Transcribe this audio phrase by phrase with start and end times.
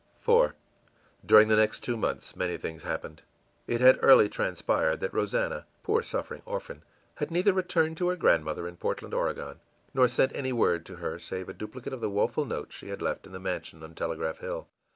[0.27, 0.53] IV
[1.23, 3.21] During the next two months many things happened.
[3.67, 6.81] It had early transpired that Rosannah, poor suffering orphan,
[7.17, 9.59] had neither returned to her grandmother in Portland, Oregon,
[9.93, 12.99] nor sent any word to her save a duplicate of the woeful note she had
[13.03, 14.67] left in the mansion on Telegraph Hill.